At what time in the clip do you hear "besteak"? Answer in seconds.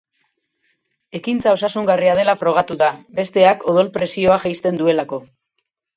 3.21-3.69